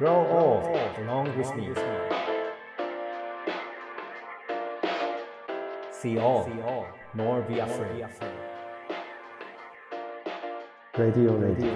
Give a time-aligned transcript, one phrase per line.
[0.00, 0.64] Grow old
[1.04, 1.74] along with me.
[5.92, 6.48] See all,
[7.14, 8.06] nor be afraid.
[10.96, 11.70] Radio Radio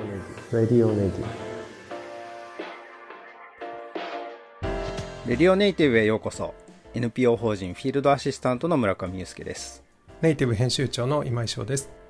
[0.51, 1.27] Radio Radio
[5.27, 6.55] レディオネイティブへようこそ
[6.95, 9.83] NPO 法人フィールドアシスタントの村上祐介です
[10.23, 12.03] ネイティブ編集長の今井翔です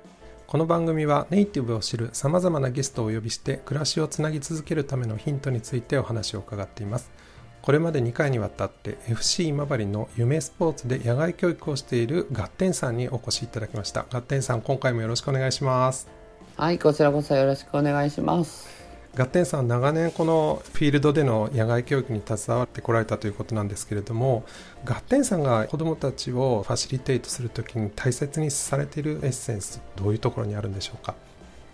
[0.47, 7.09] この番組はネイティブを知るさまざまなゲストをお呼びして暮らしをつなぎ続けるためのヒントについてお話を伺っています。
[7.63, 14.05] これまで2回にわたって FC 今治の夢スポーツで野外教育をしているガッテンさんにお越しいただきました。
[14.11, 16.07] ガッテンさん今回もよろしくお願いします。
[16.57, 18.84] はい、こちらこそよろしくお願いします。
[19.15, 24.43] ガッテンさん長年このフィールドでの野外教育に携わってこられたということなんですけれども
[24.83, 31.15] ガッテンさんが子どもたちをファシリテイトするときに大切にされているエッセンスどういうところにあるんでしょうか？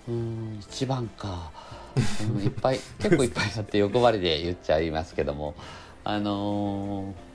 [0.07, 1.51] うん、一番か。
[2.43, 5.55] いっぱい、結構いっぱいあって欲張りで言っちゃいますけども、
[6.03, 7.30] あのー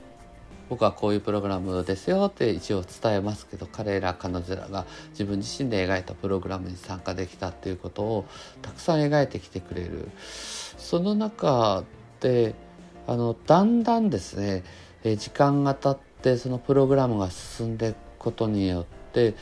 [0.69, 8.25] 僕はこういうプログラムですよって一応伝えますけど彼ら彼女らが自分自身で描いたプログラムに参加できたっていうことを
[8.61, 10.09] たくさん描いてきてくれる。
[10.77, 11.83] その中
[12.19, 12.55] で
[13.07, 14.63] あのだんだんですね
[15.03, 19.35] 時間が経ってそのプログラムが進んでいくことによって、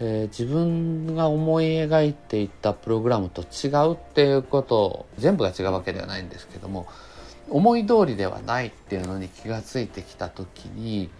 [0.00, 6.86] えー自分が思い描いていたプログラムと違うっていうこと全部が違うわけではないんですけども
[7.50, 11.10] 思い通りではないっていうのに気がついてきた時に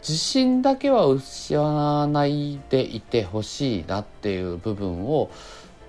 [0.00, 5.30] 自信だけは失わないでいてほしいなっていう部分を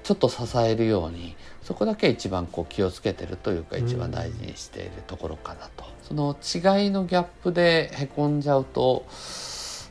[0.03, 9.05] ちょっと支えるようにそこだけ一番こう気をつけてるというか一番大事にしているところかなと、その違いのギャップでへこんじゃうと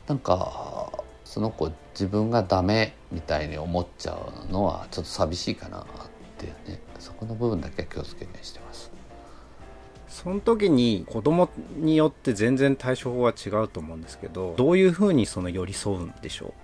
[0.09, 0.91] なんか
[1.25, 5.85] その子自分がダメみたいに思っちゃうのはちょっと寂しいかなっ
[6.37, 8.88] ていうねそこの部分だけは気をつけにしてます。
[10.21, 16.55] その時に子供によって全然対処法は違うと思うんですけどどういうふうにその寄り添うんでしょ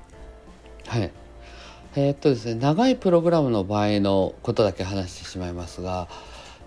[0.87, 0.91] う？
[0.91, 1.13] はい。
[1.95, 6.09] えーっとですね、長いプログラムの場合のことだけ話してしまいますが、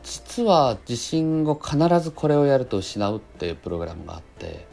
[0.01, 4.65] 実は地震後必ずこれをやると失うっていうプログラムがあって、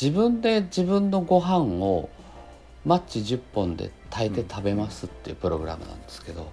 [0.00, 2.10] 自分で自分のご飯を
[2.84, 6.50] マッチ10本で炊いて食べますっていうプログラムなんですけど、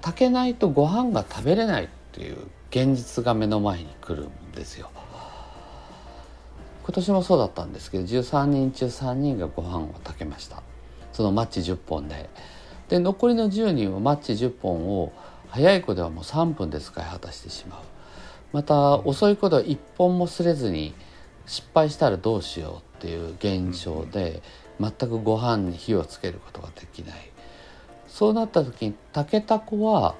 [0.00, 2.38] 炊けないとご飯が食べれないっていう
[2.72, 4.90] 現実が目の前に来るんですよ。
[6.84, 10.62] 今年もそうだったんですけど13人中3人がご飯を炊けました。
[11.12, 12.30] そのマッチ10本で。
[12.88, 15.12] で残りの10人はマッチ10本を
[15.48, 17.80] 早い子ではもう3分で使い果たしてしまう。
[18.54, 20.94] また遅い子では1本もすれずに
[21.44, 24.42] 失敗したらどうしようっていう現象で
[24.80, 27.16] 全くご飯に火をつけることができない。
[28.08, 30.14] そうなった時に炊けた子は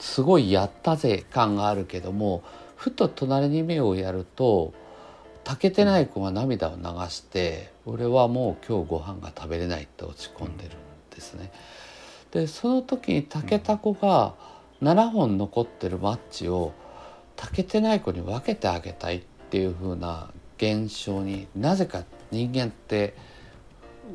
[0.00, 2.42] すごいやったぜ感があるけども
[2.76, 4.72] ふと隣に目をやると
[5.44, 10.74] 炊けてない子が涙を流して俺はもう今日ご飯が食べれないって落ち込んでるん
[11.14, 11.52] ですね。
[12.30, 14.34] でその時に炊けた子が
[14.82, 16.72] 7本残ってるマッチを
[17.36, 23.14] 炊けてない子に分けてあげたいっていう風な現象になぜか人間って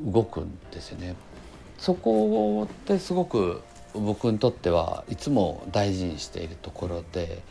[0.03, 1.16] 動くんですよね。
[1.78, 3.62] そこってすごく
[4.00, 7.41] 僕にとってはいつも大事にしているところで、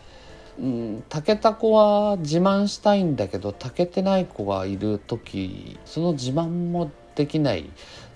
[0.59, 7.71] うん、炊けた子は自慢したいんだけど炊けてない子がいる時その自慢もできない。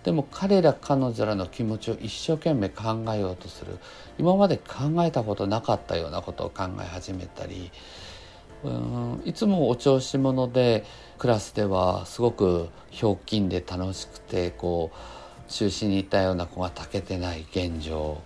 [0.04, 3.78] でも彼ら彼女らの気持ちを一生懸命考えようとする。
[4.18, 7.70] 今まで考えたことなかったようなことを考え始めたり
[8.64, 10.84] うんいつもお調子者で
[11.18, 15.17] クラスではすごくひょうきんで楽しくてこう
[15.48, 18.20] 中心にいたような子が炊けてない現状。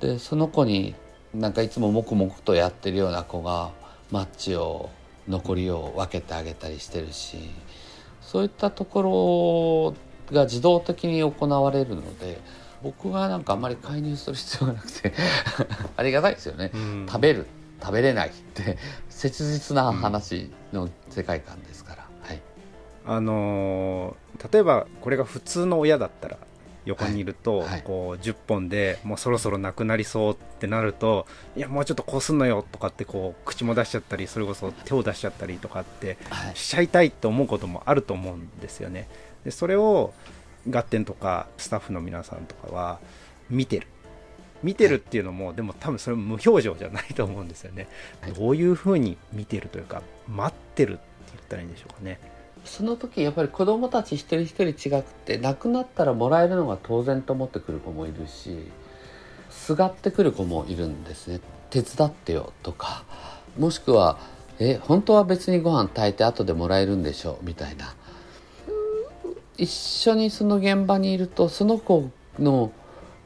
[0.00, 0.94] でその子に
[1.34, 3.70] なんかいつも黙々とやってるような子が
[4.10, 4.90] マッチを
[5.28, 7.38] 残りを分けてあげたりしてるし
[8.22, 9.94] そういったとこ
[10.30, 12.40] ろが自動的に行われるので
[12.82, 15.12] 僕がなんかあんまり介入する必要がなくて
[15.96, 17.06] ありがたいですよね、うん。
[17.08, 17.46] 食べる
[17.80, 18.78] 食べれないって
[19.08, 21.77] 切実な話の世界観です
[23.08, 26.36] あのー例えばこれが普通の親だったら
[26.84, 27.68] 横にいると、はい。
[27.68, 27.82] はい。
[27.82, 31.26] こう10本でもうそろそろなくなりそうってなると
[31.56, 36.56] いやもうちょっとこうすんのよとかってこう口も出しちゃったりそれこそ手を出しちゃったりとかってはい。
[36.56, 39.08] しちゃいたいって思うこともあると思うんですよね。
[39.44, 40.14] でそれを
[40.70, 43.00] ガッテンとかスタッフの皆さんとかは
[43.50, 43.86] 見てる。
[44.62, 47.86] 見てるっていうのも、でも多分それ無表情じゃないと思うんですよね、
[48.20, 48.32] はい。
[48.32, 51.00] どういうふうに見てるというか待ってるって
[51.36, 52.18] 言ったらいいんでしょうかね
[52.68, 58.58] その時やっぱり子どもたち一人一人違くて亡くなったらもらえるのが当然と思ってくる子もいるし
[59.50, 61.40] すがってくる子もいるんですね。
[61.70, 63.04] 手伝ってよとか
[63.58, 64.18] もしくは
[64.58, 67.94] え本当は別にご飯炊いて後でもらえるんでしょうみたいな。
[69.56, 72.70] 一緒にその現場にいるとその子の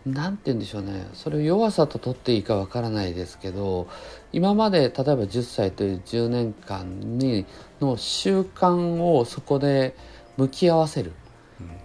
[0.07, 1.07] 何て言うんでしょうね。
[1.15, 3.87] それを弱さと取っていいかわからないですけど
[4.33, 7.47] 今まで例えば10歳という10年間に
[7.83, 9.95] の習慣をそこで
[10.37, 11.13] 向き合わせる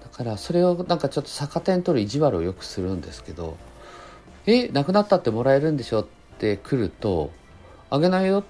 [0.01, 3.57] だからそれをなんかちょっと逆手に取る意地悪をよくするんですけど
[4.47, 6.05] 「え亡くなったってもらえるんでしょ?」っ
[6.39, 7.31] て来ると
[7.89, 8.43] 「あげないよ」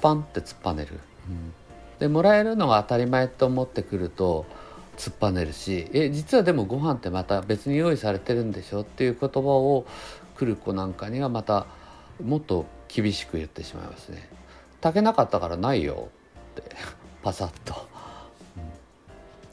[0.00, 0.98] パンって突っぱねる、
[2.00, 4.46] でもらえるのが当たり前と思ってくると
[4.96, 9.86] 突っぱねるし「え実はでもご飯ってまた別に用意されてるんでしょ?」っていう言葉を
[10.36, 11.66] 来る子なんかにはまた
[12.22, 14.28] もっと厳しく言ってしまいますね。
[14.80, 16.08] 炊けなかったからないよ
[16.60, 16.76] って
[17.22, 17.90] パサッと。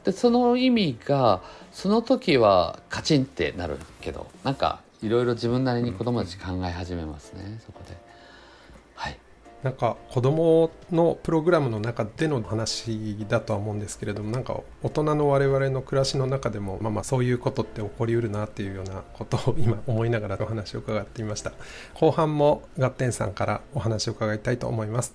[0.04, 1.42] でその意味が
[1.72, 7.96] その時はカチンってなるけどなんかいろいろ自分なりに子供たち考え始めますね、そこで。
[8.94, 9.18] はい。
[9.62, 21.52] なんか子供のプログラムの中での話だとは思うんですけれどもなんか大人の我々の暮らしの中でもまあまあそういうことって起こりうるなっていうようなことを今思いながらお話を伺っていました。
[21.94, 25.14] 後半もガッテンさんからお話を伺いたいと思います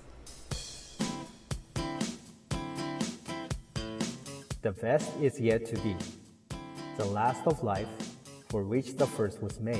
[4.66, 5.94] The best is yet to be.
[6.98, 7.86] The last of life
[8.48, 9.78] for which the first was made.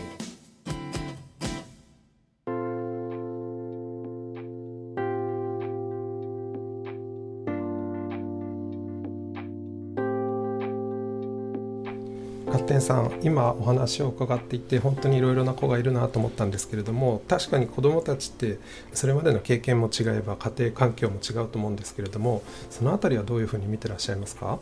[12.46, 18.60] ガッテンさん今お話を伺っていて本当にいろいろな子がいるなと思ったんですけれども確かに子どもたちって
[18.92, 24.60] それまでの経験も違えば家庭環境も違うと思うんですけれどもその辺りはどういうふうに見てらっしゃいますか？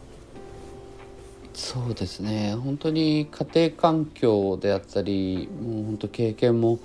[1.54, 2.56] そうですね。
[2.56, 6.80] 本当に家庭環境であったりもう本当経験も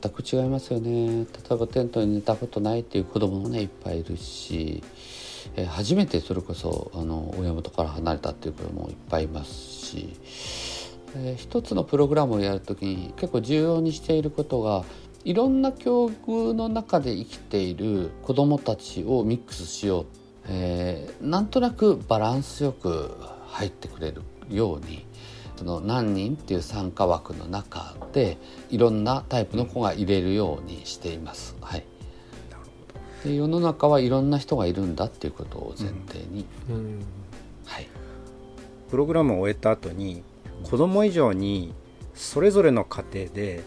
[0.00, 1.24] 全く違いますよね。
[1.24, 4.82] 例えばテントに寝たことないっていう子供もねいっぱいいるし、
[5.56, 10.14] えー初めてそれこそあの親元から離れたっていう子もいっぱいいますし、
[11.16, 14.84] えー一つのプログラムをやるときに結構重要にしていることが
[15.24, 20.06] いろんな境遇の中で生きている子供たちをミックスしよう、
[20.48, 23.10] えーなんとなくバランスよく
[23.54, 25.06] 入ってくれるように
[25.56, 28.36] その何人っていう参加枠の中で
[28.70, 31.56] いろんなタイプの子が入れるようにしています。
[31.60, 31.84] はい、
[33.24, 37.00] で世の中はいろんな人がいるんだっていうことを前提に、うん。
[37.66, 37.88] はい、
[38.90, 40.24] プログラムを終えた後に
[40.64, 41.72] 子供以上に
[42.14, 43.62] それぞれの家庭で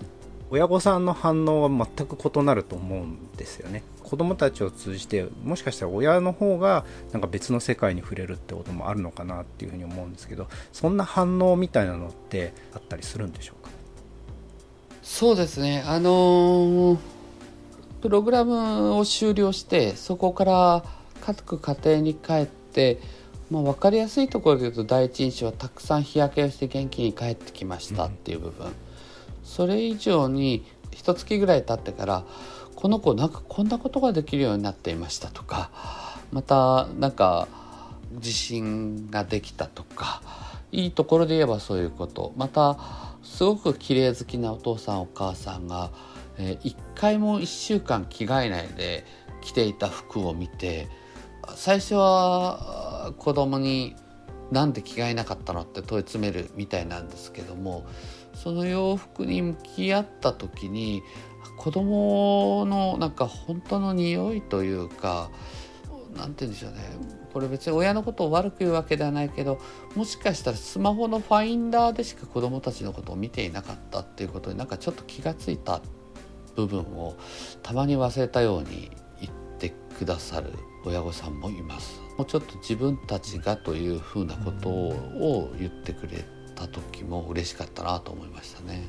[0.50, 3.84] 親御さんの反応は全く異なると思うんですよね。
[4.04, 13.70] 子供たちを通じてもしかしたら親の方がなんか別の世界に触れるってこともあるのかなっていうふうに思うんですけどそんな反応みたいなのってあったりするんでしょうか？
[15.04, 15.84] そうですね。
[15.86, 16.98] あのー
[18.00, 20.84] プログラムを終了してそこから
[21.20, 23.00] 各家庭に帰って、
[23.50, 28.68] まあ、分かりやすいところで言うと第一印象はたくさん日焼けをして元気に帰ってきましたっていう部分、
[29.48, 32.26] それ以上に一月ぐらい経ってから
[32.76, 35.72] この子なんかこんなことができるようになっていましたとか
[36.32, 37.48] またなんか
[38.12, 40.22] 自信ができたとか
[40.72, 42.78] いいところで言えばそういうことまた
[43.24, 45.92] すごく綺麗好きなお父さんお母さんが、
[46.38, 49.06] えー一回も1週間着替えないで
[49.42, 50.88] 着ていた服を見て
[51.56, 53.96] 最初は子供に
[54.52, 57.86] 「なんで着替えなかったの?」って問い詰めるみたいなんですけども
[58.44, 61.02] その洋服に向き合った時に
[61.58, 65.32] 子供のなんか本当の匂いというか
[66.16, 66.78] なんて言うんでしょうね
[67.34, 69.60] これ別に親のことを悪く言うわけではないけど
[69.96, 75.82] もしかしたらスマホのファインダーでしか子供たちのことを見ていなかったっていうことになんかちょっと気がついた
[76.56, 77.16] 部分を
[77.64, 80.54] たまに忘れたように言ってくださる
[80.86, 82.00] 親御さんもいます。
[82.18, 86.26] もうちょっと自分たちがというふうなことを言ってくれ
[86.58, 88.84] た時も嬉しかったなと思いましたね。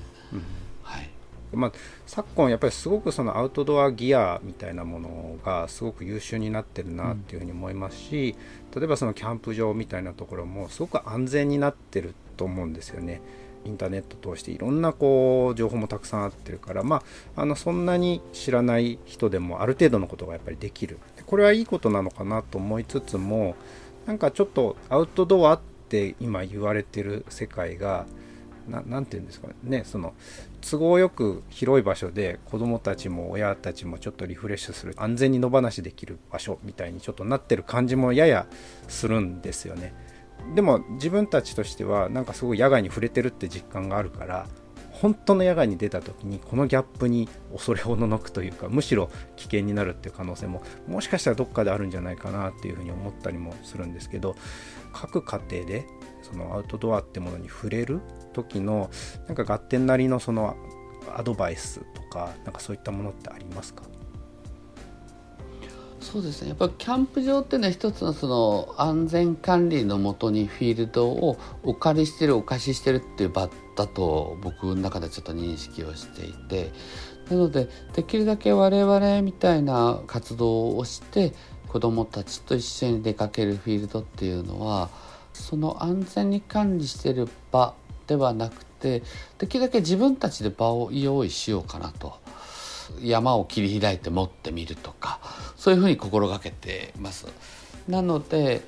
[0.82, 1.10] はい。
[1.52, 1.72] まあ、
[2.06, 8.36] 昨今やっぱりすごくそのアウトドアギアみたいなものがすごく優秀になってるなっていうふうに思いますし、
[8.74, 13.20] 例えばそのキャンプ場みたいなところもすごく安全になってると思うんですよね。
[13.64, 17.02] インターネット通していろんなこう情報もたくさんあってるから、ま
[17.36, 23.56] あ、あのそんなに知らない人でもある程度のことがやっぱりできるこれはいいことなのかなと思いつつも
[24.06, 28.06] なんかちょっとアウトドアって今言われてる世界が
[28.68, 29.82] 何て言うんですかね。
[29.84, 30.14] その
[30.60, 38.46] 都合よく広い場所で子どもたちも親たちもちょっとリフレッシュする安全に野放しできる場所みたいにちょっとなってる感じもやや
[38.88, 39.94] するんですよね。
[40.54, 44.46] でも自分たちとしてはなんかすごい野外に触れてるって実感があるから
[45.00, 54.34] 本当の野外に出た時にこのギャップに恐れおののくというかむしろ危険になるっていう可能性ももしかしたらどっかであるんじゃないかなっていうふうに思ったりもするんですけど
[54.92, 55.86] 各家庭で
[56.22, 58.00] そのアウトドアってものに触れる
[58.32, 58.90] 時の
[59.26, 60.56] なんか合点なりのその
[61.16, 63.84] アドバイスとかなんかそういったものってありますか？
[66.10, 76.72] そうですねやっぱキャンプ場っていうのは一つのその安全管理のもとにフィールドをお借りしてるお貸ししてるっていう場だと僕の中でちょっと認識をしていて
[77.28, 81.34] なのでできるだけ我々みたいな活動をして
[81.68, 84.88] 子どもたちと一緒に出かけるフィールドっていうのは
[85.34, 87.74] その安全に管理してる場
[88.06, 89.02] ではなくて
[89.36, 92.16] できるだけ自分たちで場を用意しようかなと。
[93.00, 95.20] 山を切り開いて持ってみるとか
[95.56, 97.26] そういうふうに心がけてます。
[97.88, 98.62] なので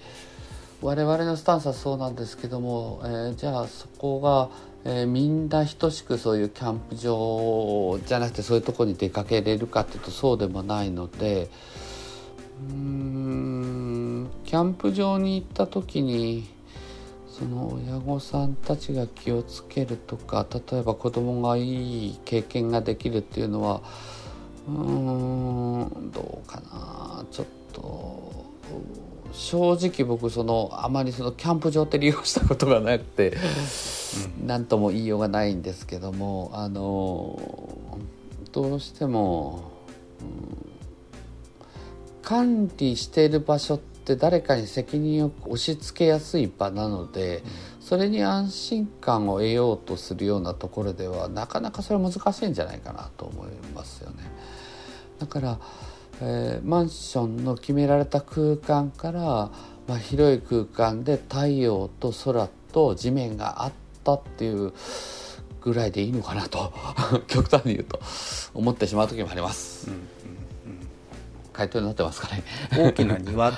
[0.82, 4.48] 我々のスタンスはそうなんですけども、えー、じゃあそこが、
[4.84, 11.50] えー、みんな等しくそういうキャンプ場じゃなくてそういうとこに出かけれるかっていうとそうでもないので
[12.70, 16.48] うんキャンプ場に行った時に
[17.40, 23.80] その親御さんたちが気をつけるとか例えば子供がいい経験ができるっていうのは
[24.68, 27.25] うーんどうかな。
[27.30, 28.44] ちょっと
[29.32, 33.38] 正直僕そのあまりそのキャンプ場って利用したことがなくて
[34.44, 37.40] 何とも言いようがないんですけどもあの
[38.52, 39.70] どうしても、
[40.20, 40.68] うん、
[42.23, 47.43] 管理している場所ってって誰かに責任を押し付けやすい場なので、
[47.81, 54.17] それに安心感を得ようとするようなところではなかなかそれは難しいんじゃないかなと思いますよね。
[55.19, 55.59] だから、
[56.23, 59.23] えー、マンションの決められた空間から、
[59.87, 63.73] まあ、広い空間で太陽と空と地面があっ
[64.05, 64.73] たっていう
[65.61, 66.73] ぐらいでいいのかなと
[67.26, 68.00] 極端に言うと
[68.55, 69.88] 思ってしまう時もあります。
[69.88, 70.07] うん、
[71.52, 72.45] 回答になってますかね
[72.76, 73.52] 大きな庭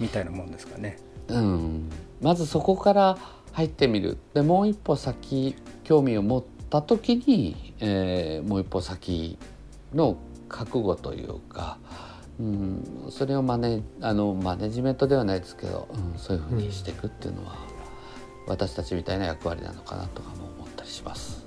[0.00, 0.98] みたいなもんですかね。
[1.28, 1.90] うん、
[2.20, 3.18] まずそこから
[3.52, 4.18] 入ってみる。
[4.34, 9.38] でもう一歩先興味を持った時に、えー、もう一歩先
[9.94, 10.16] の
[10.48, 11.78] 覚悟というか、
[12.40, 17.56] うん、それをマネあのマネジメントではないですけど、うん、そういうふうにしていくっていうのは、
[18.46, 21.46] うん、私たちみたいな役割なのかなとかも思ったりします。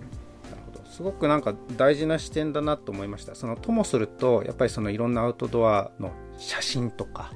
[0.92, 3.34] すごくなんか大事な視点だなと思いました。
[3.34, 7.32] そのともするとやっぱりそのいろんなアウトドアの写真とか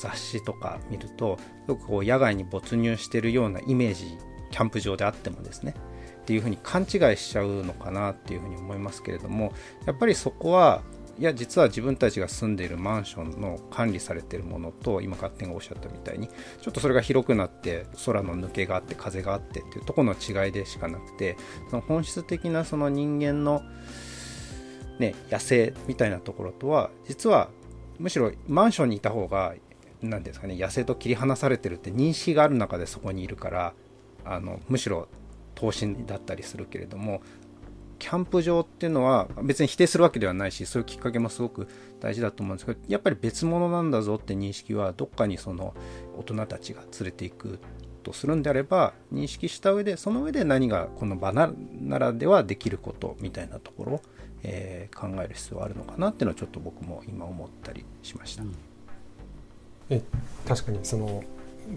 [0.00, 1.38] 雑誌とか見ると
[1.68, 4.16] よくこう野外に没入してるようなイメージ
[4.50, 5.74] キャンプ場であってもですね。
[6.22, 9.52] っていうふうに勘違いしちゃうのかなっていうふうに思いますけれども
[9.86, 10.82] やっぱりそこは
[11.18, 21.36] いや実は自分たちが住んでいるマンションの管理されているものと今勝手がおっしゃったみたいにちょっとそれが広くなって空の抜けがあって風があってっていうとこの違いでしかなくて
[21.68, 23.62] その本質的なその人間の
[24.98, 27.48] ね野生みたいなところとは実は
[27.98, 29.54] むしろマンションにいた方が
[30.02, 33.74] 何ですかね野生と切り離されてるって認識がある中でそこにいるから
[34.24, 35.08] あのむしろ
[35.54, 37.22] 等身だったりするけれども
[37.98, 41.68] キャンプ場っていうのは別に否定するわけではないしそういうきっかけもすごく
[42.00, 45.74] 大事だと思うんですけどやっぱり別物なんだぞって認識はどっかにその
[46.16, 47.58] 大人たちが連れていく
[48.02, 51.52] とするんであれば認識した上でその上で何がこの場な
[51.98, 54.02] らではできることみたいなところを、
[54.44, 58.44] えー、考える必要はあるのかなっていうのはちょっと僕も今思ったりしました。
[58.44, 58.69] うん
[59.90, 60.02] え
[60.46, 61.22] 確かにその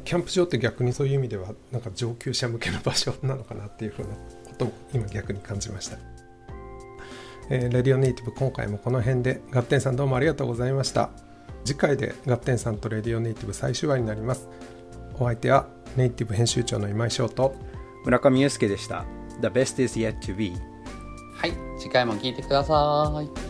[0.06, 5.98] キャンプ場って逆にそういう意味ではなんか上級者向けの場所なのかなっていうふうなことを今逆に感じました。
[7.50, 11.10] えー、レディオネイティブ今回もこの辺でガッテンさんどうもありがとうございました。
[11.66, 14.48] 次回でガッテンさんとレディオネイティブ最終話になります。
[15.16, 17.56] お相手はネイティブ編集長の今井翔と
[18.06, 19.06] 村上祐介でした。
[19.42, 20.54] The best is yet to be
[21.36, 23.43] はい次回も聞いてください